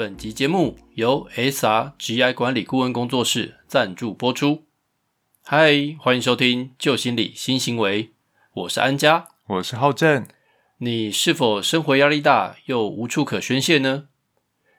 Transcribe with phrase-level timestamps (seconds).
[0.00, 4.64] 本集节目由 SRGI 管理顾问工作室赞助播出。
[5.42, 8.12] 嗨，欢迎收听旧心理新行为，
[8.54, 10.26] 我是安家，我是浩正。
[10.78, 14.08] 你是否生活压力大又无处可宣泄呢？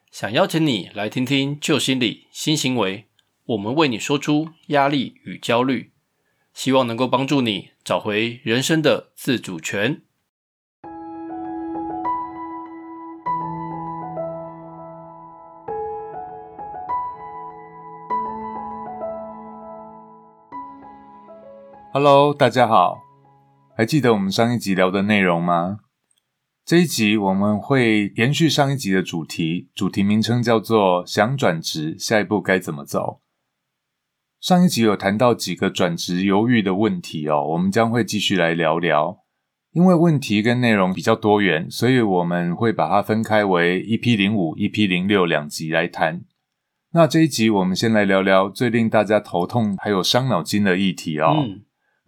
[0.09, 3.05] 想邀请你来听听旧心理新行为，
[3.45, 5.91] 我们为你说出压力与焦虑，
[6.51, 10.01] 希望能够帮助你找回人生的自主权。
[21.93, 23.01] Hello，大家好，
[23.75, 25.79] 还记得我们上一集聊的内容吗？
[26.65, 33.19] 这一集我们会延续上一集的主题，主题名称叫做“想转职，下一步该怎么走”。
[34.39, 39.17] 上一集有谈到几个转职犹豫的问题哦，我们将会继续来聊聊。
[39.73, 46.23] 因为问题跟内容比较多元，所以我们会把它分开为一 P 零五、一 P 零六两集来谈。
[46.93, 51.35] 那这一集我们先来聊聊最令大家头痛还有伤脑筋的议题哦。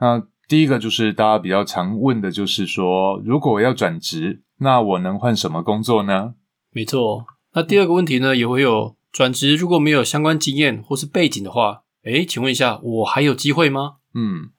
[0.03, 6.33] 那第一个就是大家比较常问的，就是说，如果我要转职，那我能换什么工作呢？
[6.71, 7.25] 没错。
[7.53, 13.99] 那第二个问题呢，也会有转职如果没有相关经验或是背景的话，诶，请问一下，我还有机会吗？
[14.13, 14.49] 嗯，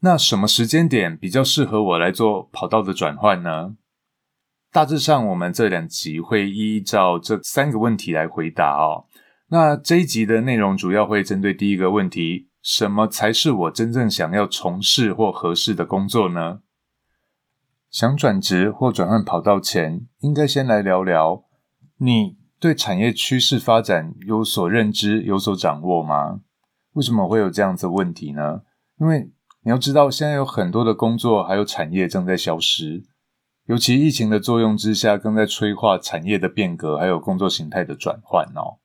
[0.00, 3.76] 那什么时间点比较适合我来做跑道的转换呢？
[4.72, 9.04] 大致上，我们这两集会依照这三个问题来回答哦。
[9.50, 12.48] 那这一集的内容主要会针对第一个问题。
[12.64, 16.60] 什么才是我真正想要从事或合适的工作呢？
[17.90, 21.44] 想转职或转换跑道前，应该先来聊聊
[21.98, 26.40] 你对产业趋势发展有所认知、有所掌握吗？
[26.94, 28.62] 为什么会有这样子问题呢？
[28.98, 29.30] 因为
[29.62, 33.04] 你要知道，现在有很多的工作还有产业正在消失，
[33.66, 38.80] 尤其疫情的作用之下，更在催化产业的变革，还有工作形态的转换哦。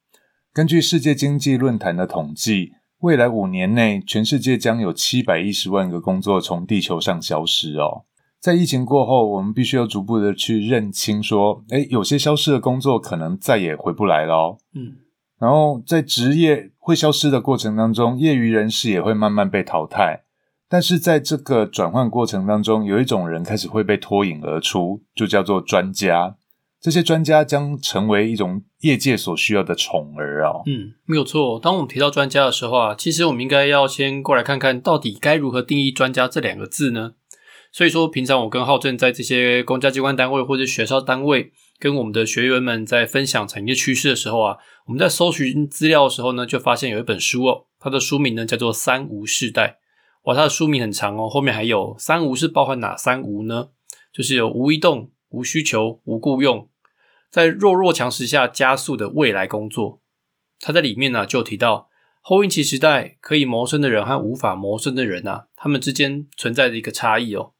[0.51, 2.73] 根据世界经济论坛的统计。
[2.99, 8.03] 未来五年内，全世界将有七百一十万个工作从地球上消失哦。
[8.41, 14.57] 在疫情过后，我们必须要逐步的去认清，说，诶，有些消失的工作可能再也回不来了。
[14.73, 14.97] 嗯，
[15.39, 20.23] 然后在职业会消失的过程当中，业余人士也会慢慢被淘汰。
[20.67, 26.35] 但是在这个转换过程当中，有一种人开始会被脱颖而出，就叫做专家。
[26.81, 30.63] 这些专家将成为一种业界所需要的宠儿啊。
[30.65, 31.59] 嗯，没有错。
[31.59, 37.15] 当我们提到专家的时候啊，其实我们应该要先过来看看到底该如何定义“专家”这两个字呢？
[37.71, 44.57] 所以说，平常我跟浩正在这些公家机关单位或者学校单位，跟我们的学员们在分享产业趋势的时候啊，
[44.87, 49.67] 我们在搜寻资料的时候呢，就发现有一本书哦，它的书名呢叫做《三无世代》。
[50.23, 53.67] 哇，它的书名很长哦，后面还有“三无”是包含哪三无呢？
[54.13, 55.11] 就是有无移动。
[55.29, 56.69] 无需求、无雇用，
[57.29, 60.01] 在弱弱强食下加速的未来工作。
[60.59, 61.89] 他在里面呢就提到，
[62.21, 67.53] 后疫情时代可以谋生的人和无法谋生的人啊，他们之间存在的一个差异哦。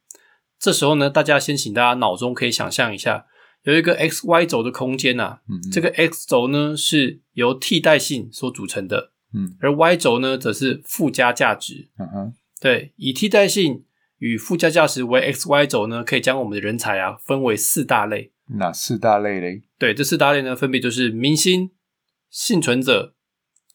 [0.60, 3.26] 这时候呢，大家先请大家脑中可以想象一下，
[3.64, 5.40] 有一个 x y 轴的空间呐，
[5.72, 11.88] 这个 x 轴呢是由替代性所组成的，嗯，而 y 轴呢则是附加价值。
[11.98, 13.86] 嗯哼，对，以替代性。
[14.20, 18.32] 与附加价值为 x y 轴呢，可以将我们的人才啊分为四大类。
[18.58, 19.64] 哪四大类嘞？
[19.78, 21.72] 对，这四大类呢，分别就是明星、
[22.30, 23.16] 幸存者、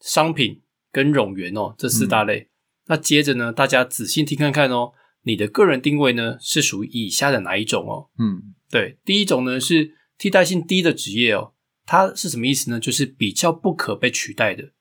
[0.00, 2.49] 商品跟冗员哦，这四大类。
[2.87, 8.11] 那接着呢，大家仔细听看看哦，你的个人定位呢是属于以下的哪一种哦？
[8.19, 11.55] 嗯，对，第一种呢是替代性低的职业哦，
[11.87, 12.78] 它是什么意思呢？
[12.78, 14.72] 就是比较不可被取代的，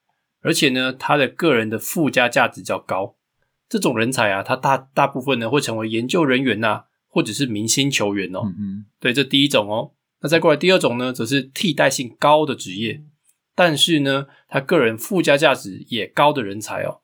[0.42, 3.16] 而且呢，它的个人的附加价值较高。
[3.74, 8.42] 这种人才啊，他大大部分呢会成为研究人员呐，或者是明星球员哦。
[8.56, 9.90] 嗯对，这第一种哦。
[10.20, 13.02] 那再过来第二种呢，则是替代性高的职业，
[13.56, 17.00] 但是呢，他个人附加价值也高的人才哦。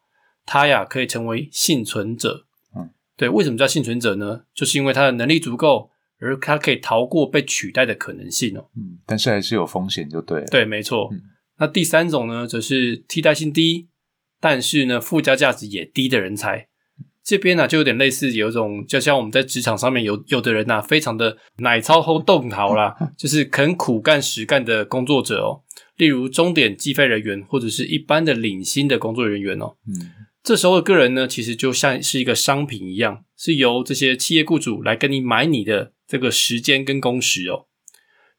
[0.46, 2.46] 他呀可以成为幸存者。
[2.76, 4.42] 嗯，对，为什么叫幸存者呢？
[4.54, 5.90] 就是因为他的能力足够，
[6.20, 8.70] 而他可以逃过被取代的可能性哦。
[8.76, 10.44] 嗯，但是还是有风险，就对。
[10.44, 11.10] 对，没错。
[11.58, 13.88] 那第三种呢，则是替代性低。
[14.40, 16.68] 但是呢，附加价值也低的人才，
[17.22, 25.62] 这边呢就有点类似，有一种就像我们在职场上面有有的人呐，非常的奶超后动逃啦， 就是肯苦干实干的工作者哦，
[25.96, 30.10] 例如终点计费人员或者是一般的领薪的工作人员哦，嗯，
[30.42, 37.66] 这时候的个人呢，其实就像是一个商品一样，是由这些企业雇主来跟你买你的这个时间跟工时哦。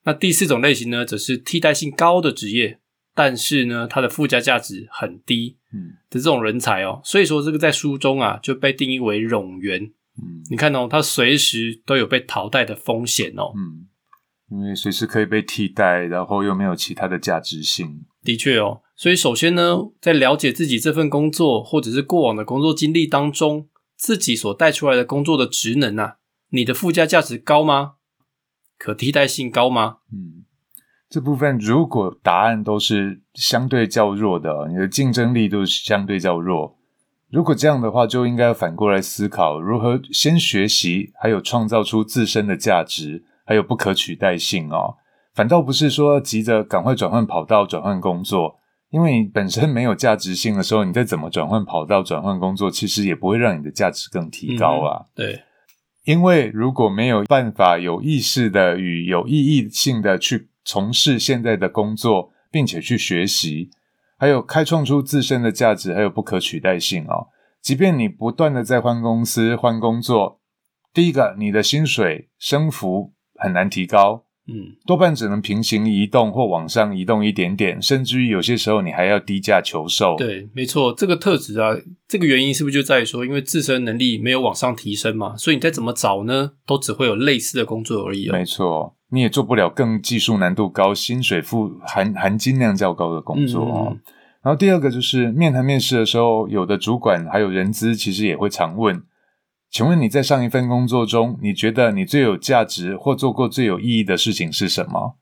[0.04, 2.80] 那第四种类型呢，则是替代性高的职业。
[3.13, 9.83] 但是呢，它的附加价值很低，嗯，的这种人才哦，所以说这个在书中啊就被定义为冗员，
[10.21, 13.87] 嗯，你看哦，它随时都有被淘汰的风险哦，嗯，
[14.49, 18.05] 因为随时可以被替代，然后又没有其他的价值性。
[18.23, 23.67] 的确哦，所以首先呢，在了解自己这份工作或者是过往的工作经历当中，
[23.97, 26.17] 自己所带出来的工作的职能啊，
[26.49, 27.93] 你的附加价值高吗？
[28.77, 29.97] 可替代性高吗？
[30.11, 30.45] 嗯，
[31.11, 36.77] 这部分如果答案都是相对较弱的，你的竞争力都是相对较弱。
[37.29, 44.95] 如果这样的话，就应该反过来思考如何先学习，还有创造出自身的价值，还有不可取代性哦。
[45.33, 48.55] 反倒不是说急着赶快转换跑道、转换工作，
[48.89, 55.07] 因为你本身没有价值性的时候，你再怎么转换跑道、转换工作，其实也不会让你的价值更提高啊。
[55.13, 55.41] 对，
[56.05, 63.69] 因为如果没有办法有意识的与有意义性的去从事现在的工作，并且去学习，
[64.17, 67.27] 还有开创出自身的价值，还有不可取代性哦。
[67.61, 70.41] 即便你不断的在换公司、换工作，
[70.93, 74.25] 第一个，你的薪水升幅很难提高。
[74.47, 80.15] 嗯，多半只能平行移动或往上移动一点点，甚至于有些时候你还要低价求售。
[80.17, 81.77] 对，没错，这个特质啊，
[82.07, 88.29] 这个原因是不是就在于说，因为自身能力没有往上提升嘛，所以你再怎么找呢，都只会有类似的工作而已。
[88.31, 93.97] 没错，你也做不了更技术难度高、薪水富含含金量较高的工作哦。
[94.41, 99.03] 然后第二个就是面谈面试的时候，有的主管还有人资其实也会常问。
[99.69, 105.17] 请问你在上一份工作中，你觉得你最有价值或做过最有意义的事情是什么？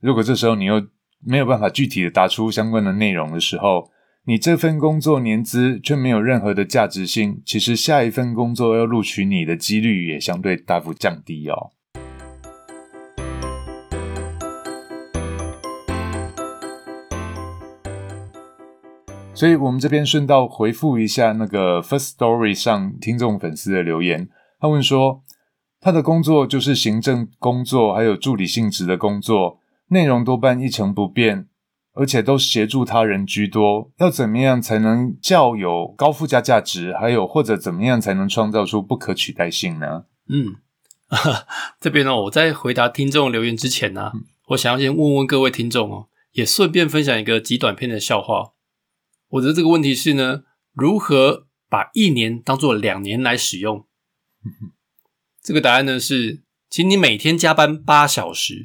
[0.00, 0.86] 如果这时候你又
[1.24, 3.90] 没有办法具体的答出相关的内容的时候，
[4.24, 11.72] 你这份工作年资却没有任何的价值性，其实下一份工作要录取你的几率也相对大幅降低哦。
[19.36, 24.30] 所以我们这边顺道回复一下那个 First Story 上听众粉丝的留言。
[24.58, 25.22] 他问说，
[25.78, 31.48] 他的工作就是行政工作，还有助理性质的工作，内容多半一成不变，
[31.92, 33.90] 而且都协助他人居多。
[33.98, 36.94] 要怎么样才能较有高附加价值？
[36.94, 40.04] 还有或者怎么样才能创造出不可取代性呢？
[40.30, 40.56] 嗯，
[41.78, 44.12] 这边呢，我在回答听众留言之前呢，
[44.48, 48.52] 我想要先问问各位听众哦，也顺便分享一个极短片的笑话。
[49.30, 50.42] 我的这个问题是呢，
[50.72, 53.86] 如何把一年当做两年来使用？
[55.42, 58.64] 这个答案呢是，请你每天加班八小时。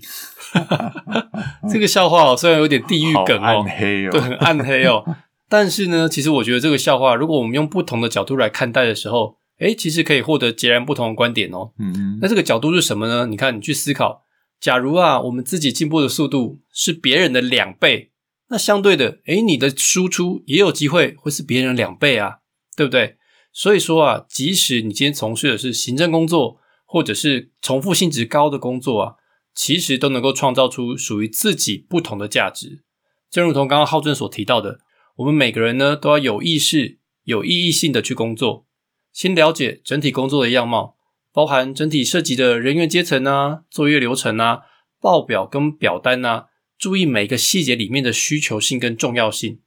[1.71, 5.03] 这个笑话虽然有点地狱梗哦，暗黑哦，对，很暗黑哦。
[5.49, 11.71] 但是呢，其实我觉得这个笑话，如果我们用不同的角度来看待的时候，诶，其实可以获得截然不同的观点哦。
[11.77, 13.25] 嗯嗯，那这个角度是什么呢？
[13.25, 14.23] 你看，你去思考，
[14.59, 18.10] 假如啊，我们自己进步的速度是别人的两倍。
[18.51, 22.39] 那相对的，诶，你的输出也有机会会是别人两倍啊，
[22.75, 23.15] 对不对？
[23.53, 29.15] 所以说啊，即使你今天从事的是行政工作，或者是重复性质高的工作啊，
[29.55, 32.83] 其实都能够创造出属于自己不同的价值。
[33.29, 34.79] 正如同刚刚浩正所提到的，
[35.15, 38.67] 我们每个人呢都要有意识、有意义性的去工作，
[39.13, 40.97] 先了解整体工作的样貌，
[41.31, 44.63] 包含整体涉及的人员阶层啊、作业流程啊、
[44.99, 46.47] 报表跟表单啊。
[46.81, 49.59] 注意每个细节里面的需求性跟重要性，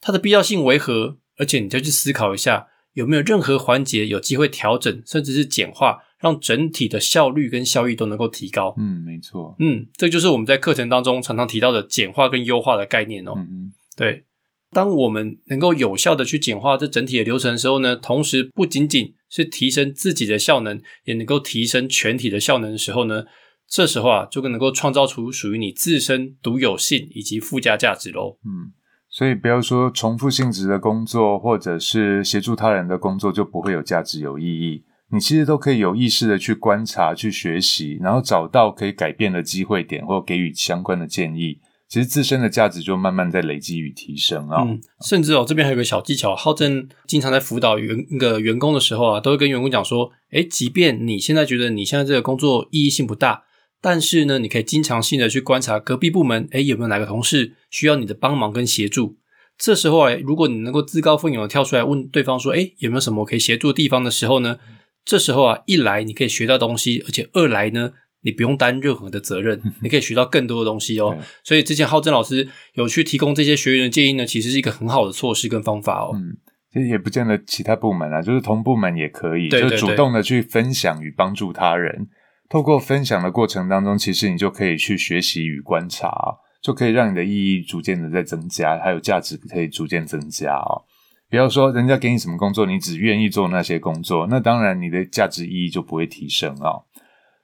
[0.00, 1.18] 它的必要性为何？
[1.36, 8.72] 而且你再去思考一下，有没有任何环节有机会调整，甚至是简化，让整体的效率跟效益都能够提高。
[8.78, 9.56] 嗯，没错。
[9.58, 13.32] 嗯，这就是我们在课程当中常常提到的简化跟优化的概念哦。
[13.36, 14.24] 嗯嗯，对。
[14.70, 23.24] 当我们能够有效的去简化这整体的流程的时候呢，同时不仅仅是提升自己的效能，也能够提升全体的效能的时候呢。
[23.70, 28.38] 这时候啊，就更能够创造出属于你自身独有性以及附加价值喽。
[28.44, 28.72] 嗯，
[29.10, 34.84] 所以不要说重复性质的工作，或者是协助他人的工作就不会有价值、有意义。
[35.10, 41.58] 你其实都可以有意识的去观察、去学习，然后找到可以改变的机会点，或给予相关的建议。
[41.88, 44.62] 其实自身的价值就慢慢在累积与提升啊。
[44.62, 53.44] 嗯，甚至哦，这边还有个小技巧，浩正经常在辅导员那个员工的时候啊，都会跟员工讲说：，诶，即便你现在觉得你现在这个工作意义性不大。
[53.80, 59.16] 但是呢，你可以经常性的去观察隔壁部门，诶有没有哪个同事需要你的帮忙跟协助？
[59.56, 64.58] 这时候啊，如果你能够自告奋勇的跳出来问对方说，诶有没有什么可以协助的地方的时候呢？
[65.04, 67.92] 这时候啊，一来你可以学到东西，而且二来呢，
[68.22, 71.16] 你不用担任何的责任， 你可以学到更多的东西哦。
[71.42, 76.10] 所以之前浩正老师有去提供这些学员的建议呢，其实是一个很好的措施跟方法哦。
[76.14, 76.36] 嗯，
[76.72, 82.08] 其实也不见得其他部门啊，就是同部门也可以，就主动的去分享与帮助他人。
[82.48, 90.84] 透过分享的过程当中，其实你就可以去学习与观察，就可以让你的意义逐渐的在增加，还有价值可以逐渐增加哦。
[91.28, 96.88] 不要说人家给你什么工作，你只愿意做那些工作，那当然你的价值意义就不会提升啊。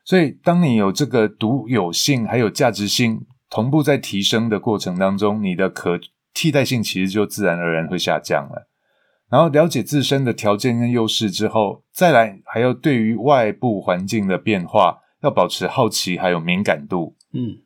[0.07, 6.01] 所以，当你有这个独有性还有价值性同步在提升的过程当中，你的可
[6.33, 8.71] 替代性其实就自然而然会下降了。
[9.31, 17.17] 然后了解自身的条件跟优势之后，再来还要对于外部环境的变化要保持好奇还有敏感度。
[17.33, 17.59] 嗯，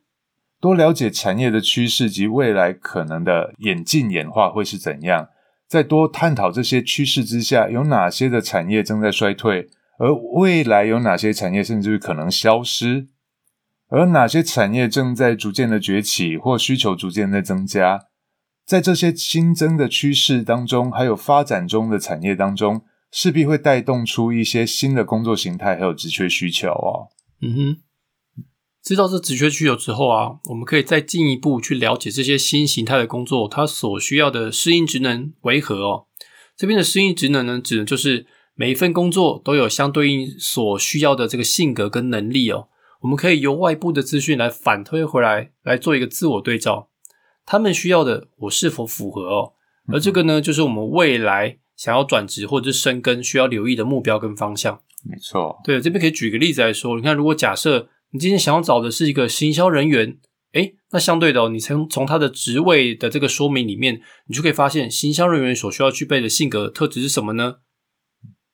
[0.59, 5.27] 多了解产业的趋势及未来可能的演进演化会是怎样，
[5.67, 13.07] 在多探讨这些趋势之下，有哪些的产业正在衰退，而未来有哪些产业甚至于可能消失，
[13.89, 18.05] 而哪些产业正在逐渐的崛起或需求逐渐在增加。
[18.69, 27.09] 在这些新增的趋势当中，还有发展中的产业当中，势必会带动出一些新的工作形态，还有职缺需求哦。
[27.41, 27.77] 嗯哼，
[28.83, 36.05] 知道这职缺需求之后啊，我们可以再进一步去了解这些新形态的工作，它所需要的适应职能为何哦。
[36.55, 42.67] 这边的适应职能呢，指的就是每一份工作都有相对应所需要的这个性格跟能力哦。
[43.01, 46.89] 我们可以由外部的资讯来反推回来，来做一个自我对照。
[47.45, 49.53] 他们需要的我是否符合哦？
[49.91, 54.81] 而这个呢，就是我们未来想要转职或者是深耕需要留意的目标跟方向。
[55.03, 60.19] 没错，对，这边可以举个例子来说，你看，如果假设你今天想要找的是一个行销人员，
[60.51, 67.57] 诶，那相对的，哦，你从从他的职位的这个说明里面，你就可以发现行销人员所需要具备的性格特质是什么呢？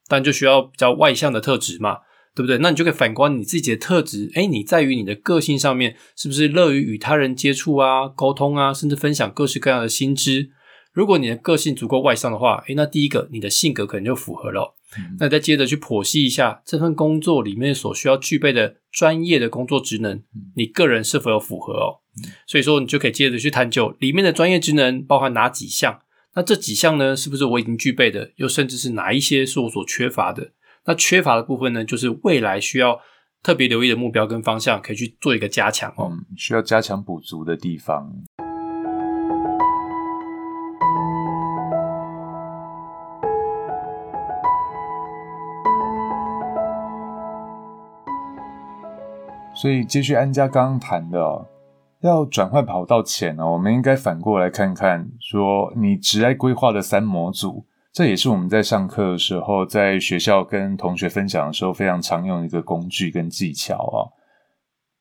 [0.07, 1.97] 但就需要比较外向的特质嘛。
[2.35, 2.57] 对不对？
[2.57, 10.49] 那你就可以反观你自己的特质，哎，你在于你的个性上面，是不是乐于与他人接触啊、沟通啊，甚至分享各式各样的新知？
[10.91, 14.75] 如果你的个性足够外向的话，哎，那第一个你的性格可能就符合了。
[15.19, 20.21] 那再接着去剖析一下这份工作里面所需要具备的专业的工作职能，
[20.55, 21.99] 你个人是否有符合哦？
[22.47, 25.99] 所以说你就可以接着去探究里面的专业职能包含哪几项？
[26.33, 28.31] 那这几项呢，是不是我已经具备的？
[28.37, 30.51] 又甚至是哪一些是我所缺乏的？
[30.87, 32.99] 那缺乏的部分呢，就是未来需要
[33.41, 36.11] 特别留意的目标跟方向，可以去做一个加强哦。
[36.37, 38.13] 需要加强补足的地方。
[49.55, 51.47] 所以，继续安家刚刚谈的，
[52.01, 57.65] 要转换跑道前呢，我们应该反过来看看，说你职业规划的三模组。
[57.95, 64.11] 这也是我们在上课的时候，在学校跟同学分享的时候非常常用一个工具跟技巧啊。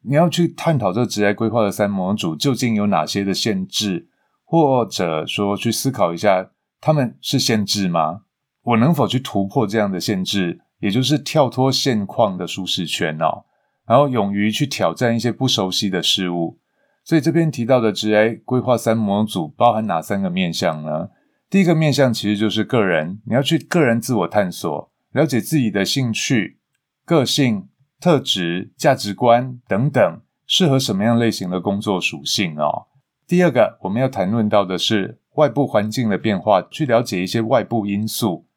[0.02, 4.06] 你要去探讨这职业规划的三模组究竟有哪些的限制，
[4.44, 8.20] 或者说去思考一下，他们是限制吗？
[8.62, 13.42] 我能否去突破这样的限制，也就是跳脱现况的舒适圈哦，
[13.88, 16.60] 然后勇于去挑战一些不熟悉的事物。
[17.02, 21.08] 所以这边提到的职业规划三模组包含哪三个面向呢？
[21.54, 26.58] 第一个面向其实就是个人，你要去个人自我探索，了解自己的兴趣、
[27.04, 27.68] 个性、
[28.00, 32.88] 特质、价值观等等，适合什么样类型的工作属性哦。
[33.24, 38.48] 第二个，我们要谈论到的是外部环境的变化，去了解一些外部因素。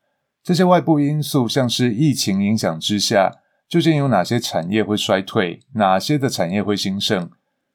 [0.42, 3.32] 这些外部因素，像是疫情影响之下，
[3.70, 7.30] 究竟有哪些产业会衰退，哪些的产业会兴盛，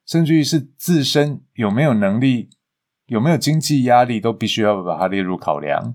[0.04, 2.50] 甚至于是自身有没有能力。
[3.12, 5.94] 有没有经济压力，都必须要把它列入考量。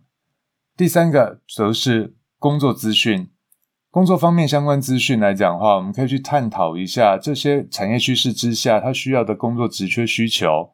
[0.76, 3.32] 第三个则是工作资讯，
[3.90, 10.74] 工作方面相关资讯来讲的话，我们可以去探讨一下这些产业趋势之下，它需要的工作职缺需求。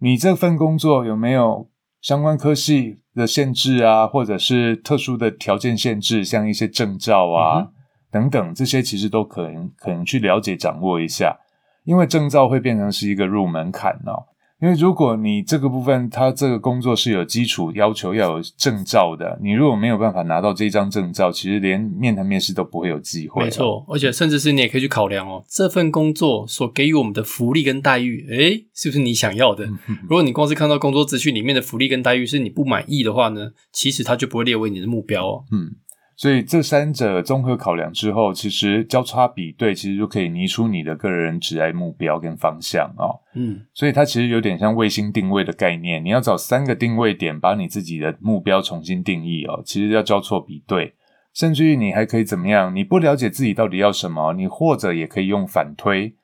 [0.00, 1.70] 你这份工作有没有
[2.02, 7.70] 相关科系的限制啊，或者是特殊的条件限制，像一些证照啊
[8.10, 11.38] 等等，这些其实都可能可能去了解掌握一下，
[11.84, 14.26] 因为证照会变成是一个入门槛哦。
[14.62, 23.42] 因为如果你这个部分，他这个工作是有基础要求要有证照的，你如果没有办法拿到这张证照，其实连面谈面试都不会有机会。
[23.42, 29.66] 没错，而且甚至是你也可以去考量哦，这份工作所给予我们的福利跟待遇，诶，是不是你想要的？
[30.08, 35.44] 如果你光是看到工作资讯里面的福利跟待遇是你不满意的话呢，其实它就不会列为你的目标哦。
[35.50, 35.72] 嗯。
[36.22, 43.10] 所以这三者综合考量之后，其实交叉比对，其实就可以拟出你的个人职业目标跟方向啊。
[43.34, 49.60] 嗯，所以它其实有点像卫星定位的概念，你要找三个定位点，把你自己的目标重新定义哦。
[49.66, 50.94] 其实要交错比对，
[51.34, 52.72] 甚至于你还可以怎么样？
[52.72, 56.14] 你不了解自己到底要什么，你或者也可以用反推，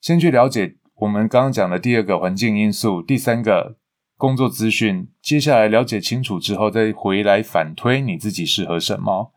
[0.00, 3.76] 先去了解我们刚刚讲的第二个环境因素，第三个
[4.16, 9.30] 工作资讯，接下来了解清楚之后，再回来反推你自己适合什么。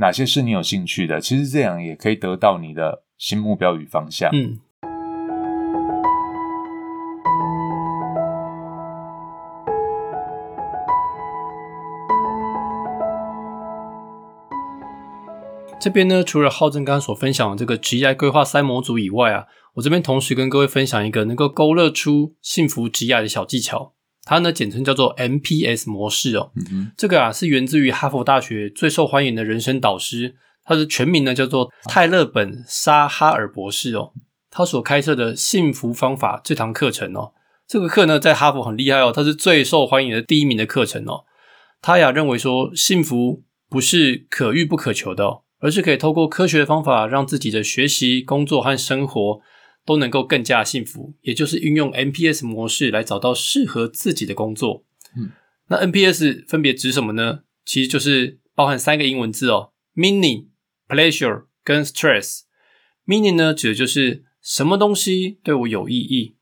[0.00, 1.20] 哪些是你有兴趣的？
[1.20, 4.30] 其实这样也可以得到你的新目标与方向。
[4.32, 4.58] 嗯，
[15.78, 23.92] 这边呢，除了浩正刚所分享的这个职业规划三模组以外啊，我这边同时跟各位分享一个能够勾勒出幸福职业的小技巧，
[24.30, 26.52] 它呢简称叫做 MPS 模式哦。
[26.96, 34.12] 这个啊是源自于哈佛大学最受欢迎的人生导师，他的全名呢叫做泰勒本沙哈尔博士哦。
[34.48, 37.32] 他所开设的幸福方法这堂课程哦，
[37.66, 41.24] 这个课呢在哈佛很厉害哦，它是最受欢迎的第一名的课程哦。
[41.82, 45.24] 他呀认为说，幸福不是可遇不可求的。
[45.24, 49.40] 哦而是可以透过科学的方法，让自己的学习、工作和生活
[49.90, 51.14] 都能够更加幸福。
[51.22, 54.84] 也就是运用 NPS 模式来找到适合自己的工作。
[55.16, 55.32] 嗯，
[55.66, 57.40] 那 NPS 分别指什么呢？
[57.64, 60.46] 其实就是包含三个英文字哦：meaning、
[60.86, 62.42] pleasure 跟 stress。
[63.04, 66.36] meaning 呢，指的就是什么东西对我有意义。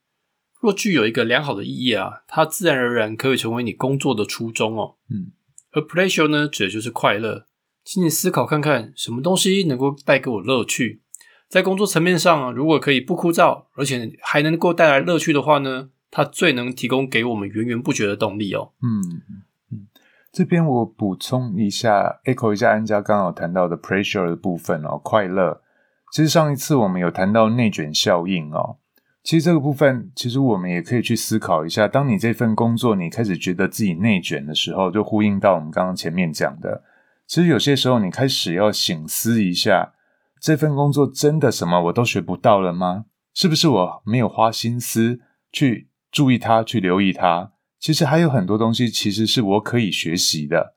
[0.61, 4.97] 若具有一个良好的意义啊，它自然而然可以成为你工作的初衷哦。
[5.09, 5.31] 嗯，
[5.71, 7.47] 而 pleasure 呢，指的就是快乐。
[7.83, 11.01] 请你思考看看，什么东西能够带给我乐趣？
[11.49, 15.89] 在工作层面上，如果可以不枯燥，而且还能够带来乐趣的话呢？
[16.11, 18.71] 它最能提供给我们源源不绝的动力哦。
[18.81, 19.21] 嗯
[19.71, 19.87] 嗯，
[20.31, 25.61] 这边我补充一下，echo 一下安家刚好谈到的 pressure 的部分哦，快乐。
[26.11, 28.77] 其实上一次我们有谈到内卷效应哦，
[29.21, 36.83] 其实这个部分，其实我们也可以去思考一下，当你这份工作你开始觉得自己内卷的时候，就呼应到我们刚刚前面讲的。
[37.27, 39.93] 其实有些时候，你开始要醒思一下，
[40.39, 43.05] 这份工作真的什么我都学不到了吗？
[43.33, 45.19] 是不是我没有花心思
[45.51, 47.51] 去注意它、去留意它？
[47.79, 50.75] 其实还有很多东西，其实是我可以学习的，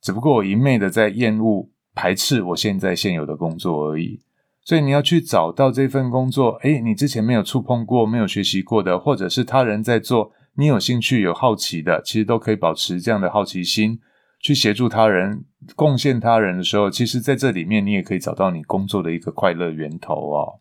[0.00, 4.20] 只不过我一昧的在厌恶、排斥我现在现有的工作而已。
[4.64, 14.00] 所以你要去找到这份工作，诶，你之前没有触碰过、没有学习过的，或者是他人在做，你有兴趣、有好奇的，其实都可以保持这样的好奇心。
[14.42, 15.44] 去协助他人、
[15.76, 20.60] 贡献他人的时候，其实在这里面你也可以找到你工作的一个快乐源头哦。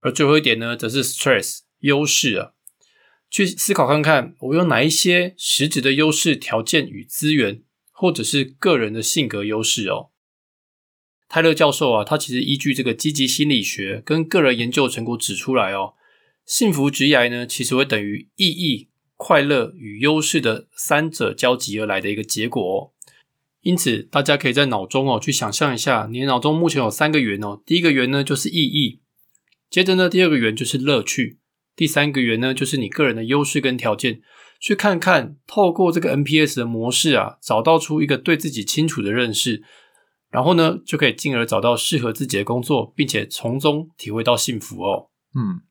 [0.00, 2.52] 而最后一点呢，则是 stress 优势啊，
[3.30, 10.10] 去思考看看我有哪一些实质的优势条件与资源，或者是个人的性格优势哦。
[11.30, 15.94] 泰勒教授啊，他其实依据这个积极心理学跟个人研究成果指出来哦，
[16.44, 22.92] 幸福职业呢，其实会等于意义、快乐与优势的三者交集而来的一个结果哦。
[23.60, 27.60] 因此，大家可以在脑中哦去想象一下，你的脑中目前有三个圆哦。
[27.66, 29.00] 第一个圆呢就是意义，
[29.68, 31.38] 接着呢第二个圆就是乐趣，
[31.74, 34.20] 第三个圆呢就是你个人的优势跟条件。
[34.60, 39.62] 去看看，透过这个 NPS 的模式啊，找到出一个对自己清楚的认识，
[40.32, 45.10] 然后呢就可以进而找到适合自己的工作，并且从中体会到幸福哦。
[45.36, 45.62] 嗯，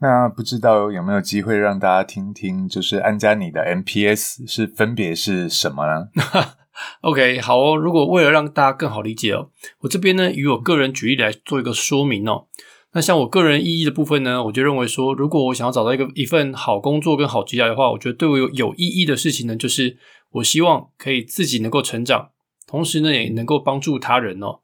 [0.00, 6.08] 那不知道有没有机会让大家听听，就是安家你的 NPS 是分别是什么呢
[7.02, 7.76] ？OK，好哦。
[7.76, 12.46] 如果为了让大家更好理解哦，我这边呢以我个人举例来做一个说明哦。
[12.92, 19.96] 那像我个人意义的部分呢，我就认为说，如果我想要找到一个一份好工作跟好职业的话，我觉得对我有有意义的事情呢，就是
[20.32, 22.30] 我希望可以自己能够成长，
[22.66, 24.60] 同时呢也能够帮助他人哦。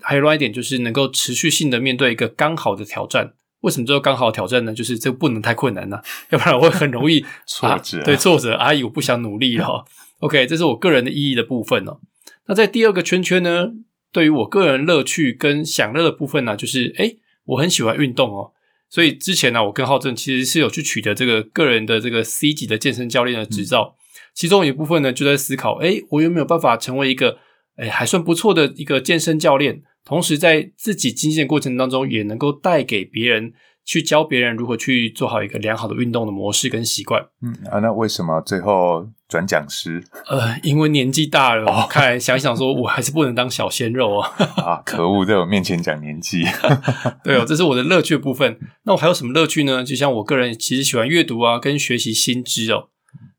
[0.00, 3.34] 还有另外一点就是能够持续性的面对一个刚好的挑战。
[3.62, 4.72] 为什么叫刚好挑战呢？
[4.72, 8.00] 就是这不能太困难呢，要不然我会很容易 挫折。
[8.04, 9.84] 对挫折，阿姨我不想努力了。
[10.20, 12.00] OK，这是我个人的意义的部分哦。
[12.46, 13.68] 那在第二个圈圈呢，
[14.12, 18.52] 对于我个人乐趣跟享乐的部分呢，就是诶我很喜欢运动哦。
[18.90, 23.96] 所以之前呢，我跟浩正其实是有去取得这个个人的这个 C 级的健身教练的执照。
[24.34, 27.38] 其中一部分呢，就在思考，诶我有没有办法成为一个
[27.76, 33.52] 诶还算不错的一个健身教练，同时在自己经验的过程当中，也能够带给别人。
[33.88, 37.26] 去教别人如何去做好一个良好的运动的模式跟习惯。
[37.40, 40.04] 嗯啊，那为什么最后转讲师？
[40.28, 44.28] 呃，因为年纪大了，看来想想说，我还是不能当小鲜肉啊！
[44.62, 46.44] 啊，可恶，在我面前讲年纪。
[47.24, 48.58] 对哦，这是我的乐趣部分。
[48.84, 49.82] 那我还有什么乐趣呢？
[49.82, 52.90] 就像我个人其实喜欢阅读啊，跟学习新知哦。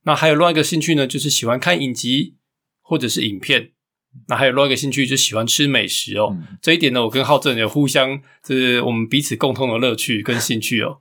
[0.06, 2.38] 那还有另外一个兴趣呢，就是喜欢看影集
[2.82, 3.74] 或者是影片。
[4.28, 6.36] 那还有另外一个兴趣，就喜欢吃美食哦。
[6.62, 10.98] 这一点呢，我跟浩正有互相，就是我们彼此共同的乐趣跟兴趣哦。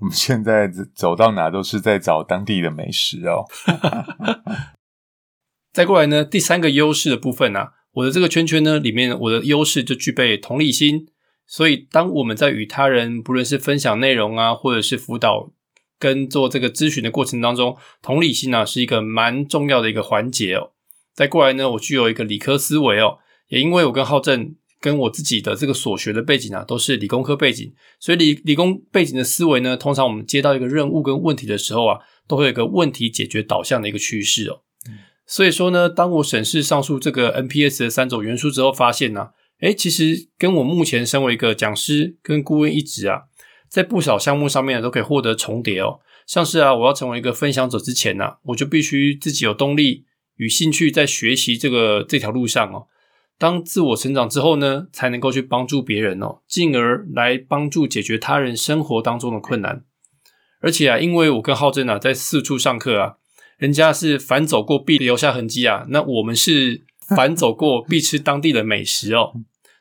[0.00, 3.44] 我们现在走到哪都是在找当地的美食哦。
[5.72, 11.08] 再过来呢，第三个优势的部分呢，我的这个圈圈呢里面，我的优势就具备同理心。
[11.46, 15.52] 所以，当我们在与他人，不论是分享内容啊，或者是辅导
[15.98, 20.70] 跟做这个咨询的过程当中，同理心呢是一个蛮重要的一个环节哦。
[21.14, 34.60] 再过来呢，我具有一个理科思维哦，也因为我跟浩正跟我自己的这个所学的背景啊，都是理工科背景，所以理理工背景的思维呢，通常我们接到一个任务跟问题的时候啊，都会有一个问题解决导向的一个趋势哦。
[35.26, 39.28] 所以说呢，当我审视上述这个 NPS 的三种元素之后，发现呢，
[39.60, 43.22] 哎，其实跟我目前身为一个讲师跟顾问一职啊，
[43.68, 46.00] 在不少项目上面都可以获得重叠哦。
[46.26, 50.04] 像是啊，我要成为一个分享者之前呢，我就必须自己有动力
[50.36, 52.86] 与兴趣在学习这个这条路上哦。
[53.36, 59.84] 当自我成长之后呢，才能够去帮助别人哦，进而来帮助解决他人生活当中的困难。
[60.60, 63.14] 而且啊，因为我跟浩正啊在四处上课啊，
[63.58, 69.32] 人家是反走过必留下痕迹啊，那我们是反走过 必吃当地的美食哦。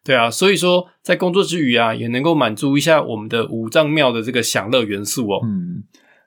[0.04, 5.39] 对啊，所以说在工作之余啊，也能够满足一下我们的五脏庙的这个享乐元素哦。
[5.46, 5.84] 嗯，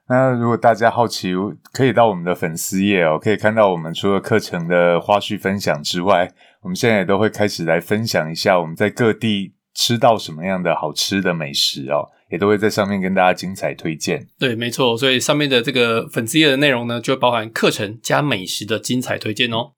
[0.09, 1.33] 那如果大家好奇，
[1.73, 14.25] 可以到我们的粉丝页哦，可以看到我们除了课程的花絮分享之外，我们现在也都会开始来分享一下我们在各地吃到什么样的好吃的美食哦，也都会在上面跟大家精彩推荐。
[14.39, 19.73] 对，没错，所以上面的这个粉丝页的内容呢，就包含课程加美食的精彩推荐哦。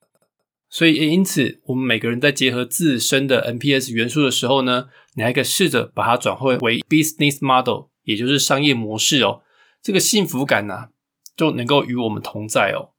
[0.69, 9.41] 所以，因此，我们每个人在结合自身的 NPS 元素的时候呢，你还可以试着把它转换为 business model，也就是商业模式哦。
[9.81, 10.89] 这个幸福感呢，
[11.35, 12.93] 就能够与我们同在哦。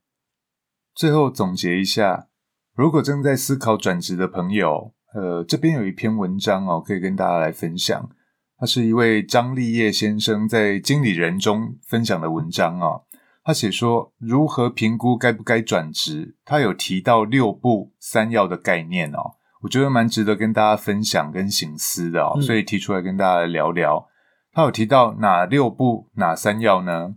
[0.93, 2.27] 最后总结一下，
[2.75, 8.09] 如果正在思考转职的朋友，呃，这边有一篇文章哦，可以跟大家来分享。
[8.57, 13.05] 他是一位张立业先生在经理人中分享的文章哦。
[13.43, 24.07] 他写说如何评估该不该转职，他有提到六不三要的概念哦，我觉得蛮值得跟大家分享跟醒思的哦，所以提出来跟大家来聊聊。
[24.53, 27.15] 他有提到哪六步哪三要呢？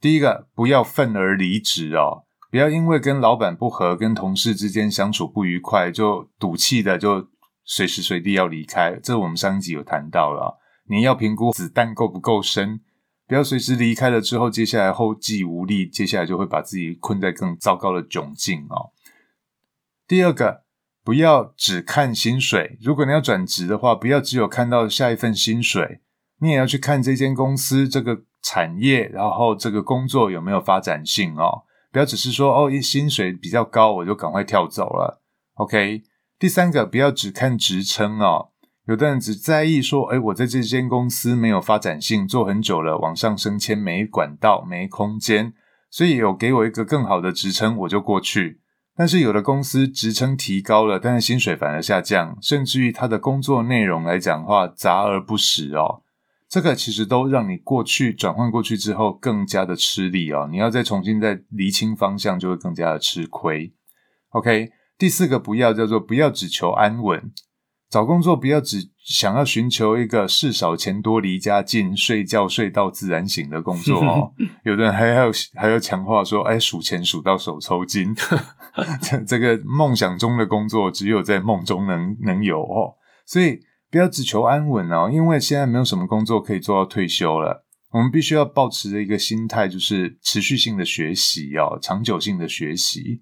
[0.00, 7.28] 第一个，不要愤而离职哦，不要因为跟老板不和、跟同事之间相处不愉快，就赌气的就
[7.64, 8.98] 随时随地要离开。
[9.02, 12.80] 这我们上一集有谈到了，你要评估子弹够不够深。
[13.26, 18.92] 不要随时离开了之后，接下来后继无力，接下来就会把自己困在更糟糕的窘境哦。
[20.06, 20.64] 第二个，
[21.02, 22.76] 不要只看薪水。
[22.82, 26.02] 如果你要转职的话，不要只有看到下一份薪水，
[26.40, 31.62] 你也要去看这间公司这个产业，然后这个工作有没有发展性哦。
[31.92, 35.22] 不要只是说哦，薪水比较高，我就赶快跳走了。
[35.54, 36.02] OK。
[36.36, 38.50] 第三个，不要只看职称哦。
[38.86, 45.54] 有的人只在意说，哎，我在这间公司没有发展性，做很久了，往上升迁没管道、没空间，
[45.88, 48.60] 所以有给我一个更好的职称，我就过去。
[48.96, 56.02] 但是有的公司职称提高了，但是薪水反而下降，甚至于他的工作内容来讲话杂而不实哦。
[56.54, 60.46] 这个其实都让你过去转换过去之后更加的吃力哦。
[60.48, 63.74] 你要再重新再厘清方向，就会更加的吃亏。
[64.28, 67.32] OK，第四个不要叫做不要只求安稳。
[67.90, 74.32] 找工作不要只想要寻求一个事少钱多离家近睡觉睡到自然醒的工作哦，
[74.64, 78.14] 有的人还要还要强化说，哎，数钱数到手抽筋，
[79.02, 82.94] 这这个梦想中的工作只有在梦中能能有哦，
[83.26, 83.58] 所以
[83.94, 93.20] 不要只求安稳哦，因为现在没有什么工作可以做到退休了，我们必须要保持的一个心态就是持续性的学习哦，长久性的学习。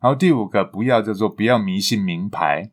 [0.00, 2.70] 然后第五个不要叫做不要迷信名牌。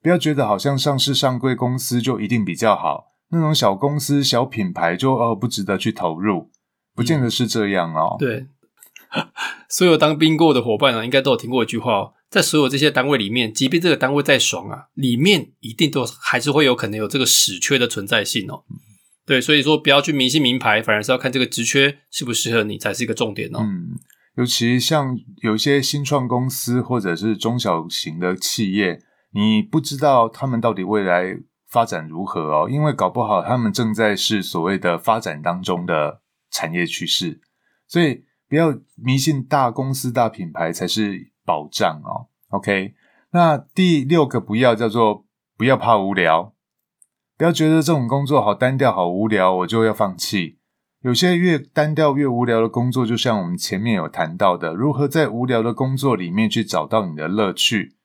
[0.00, 6.52] 不要觉得好像上市上柜公司就一定比较好，那种小公司小品牌就哦不值得去投入，
[6.94, 8.14] 不见得是这样哦。
[8.16, 8.46] 对，
[9.68, 18.64] 所有当兵过的伙伴呢，应该都有听过一句话哦，在所有这些单位里面，即便这个单位再爽啊，里面一定都还是会有可能有这个死缺的存在性哦。
[19.26, 23.60] 对，所以说不要去迷信名牌，反而是要看这个职缺适不适合你才是一个重点哦。
[23.60, 23.90] 嗯，
[24.36, 28.98] 尤其像有一些新创公司或者是中小型的企业。
[29.34, 37.40] 你不知道他们到底未来发展如何哦，因为搞不好他们正在是所谓的发展当中的产业趋势，
[37.88, 42.28] 所以不要迷信大公司大品牌才是保障哦。
[42.48, 42.94] OK，
[43.30, 45.24] 那第六个不要叫做
[45.56, 46.52] 不要怕无聊，
[47.38, 50.58] 不要觉得这种工作好单调好无聊，我就要放弃。
[51.00, 57.96] 有些越单调越无聊的工作，就像我们前面有谈到的，如何在无聊的工作里面去找到你的乐趣。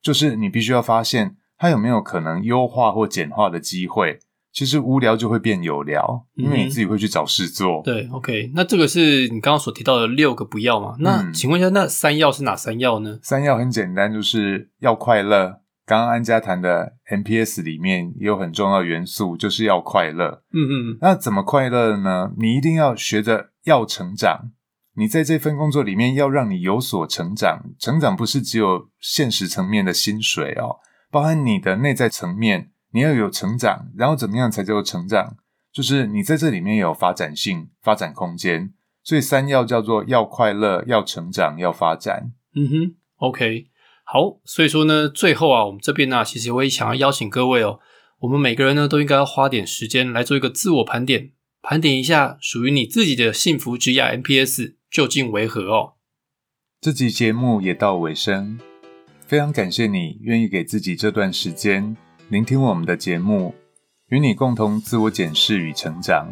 [0.00, 4.20] 就是你必须要发现它有没有可能优化或简化的机会。
[4.56, 7.82] 其实无聊就会变有聊，因为你自己会去找事做。
[7.84, 10.96] 对，OK，那这个是你刚刚所提到的六个不要嘛？
[10.98, 13.18] 那请问一下，那三要是哪三要呢？
[13.22, 15.60] 三要很简单，就是要快乐。
[15.84, 20.42] 刚刚安家谈的 MPS 里面也有很重要元素，就是要快乐。
[20.54, 22.32] 嗯嗯，那怎么快乐呢？
[22.38, 24.52] 你一定要学着要成长。
[24.94, 30.76] 你在这份工作里面要让你有所成长，成长不是只有现实层面的薪水哦，
[31.10, 35.36] 包含你的内在层面，你要有成长，然后怎么样才叫做成长？
[35.70, 38.72] 就是你在这里面有发展性、发展空间。
[39.04, 42.32] 所以三要叫做要快乐、要成长、要发展。
[42.54, 43.66] 嗯哼，OK。
[44.02, 47.80] 好，所以说呢，最后啊，我们这边呢，其实我也想要邀请各位哦，
[48.20, 55.96] 我们每个人呢，都应该要花点时间来做一个自我盘点，盘点一下属于你自己的幸福之亚 MPS 究竟为何哦。
[56.80, 58.58] 这集节目也到尾声，
[59.26, 61.94] 非常感谢你愿意给自己这段时间
[62.28, 63.54] 聆听我们的节目，
[64.08, 66.28] 与你共同自我检视与成长。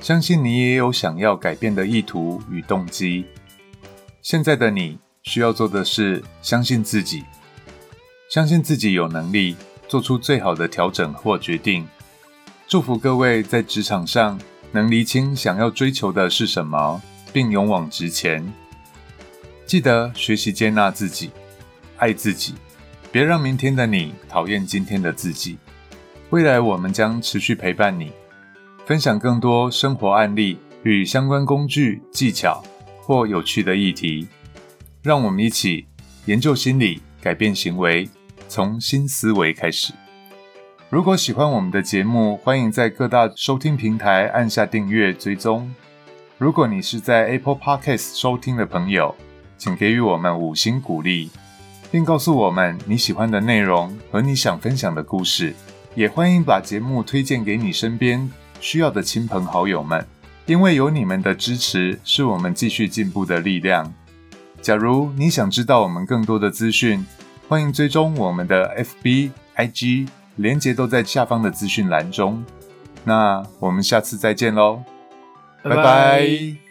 [0.00, 3.24] 相信你也有想要改变的意图与动机。
[4.22, 7.22] 现在的你需要做的是相信自己，
[8.28, 9.56] 相信自己有能力
[9.86, 11.86] 做出最好的调整或决定。
[12.66, 14.36] 祝福各位在职场上
[14.72, 17.00] 能厘清想要追求的是什么，
[17.32, 18.44] 并勇往直前。
[19.64, 21.30] 记得学习接纳自己，
[21.98, 22.54] 爱自己，
[23.10, 25.56] 别让明天的你讨厌今天的自己。
[26.30, 28.12] 未来我们将持续陪伴你。
[28.84, 32.62] 分享更多生活案例与相关工具、技巧
[33.00, 34.26] 或有趣的议题，
[35.02, 35.86] 让我们一起
[36.26, 38.08] 研究心理，改变行为，
[38.48, 39.92] 从新思维开始。
[40.90, 45.70] 如果喜欢我们的节目，欢迎在各大收听平台按下订阅追踪。
[46.38, 49.14] 如果你是在 Apple Podcast 收听的朋友，
[49.58, 51.30] 请给予我们五星鼓励，
[51.90, 55.54] 并告诉我们你喜欢的内容和你想分享的故事。
[55.94, 58.30] 也欢迎把节目推荐给你身边。
[58.60, 60.04] 需要的亲朋好友们，
[60.46, 63.92] 因为有你们的支持，是我们继续进步的力量。
[64.60, 67.06] 假如你想知道我们更多的资讯，
[67.48, 72.44] 欢迎追踪我们的 FB、IG，连接都在下方的资讯栏中。
[73.04, 74.82] 那我们下次再见喽，
[75.62, 76.67] 拜拜。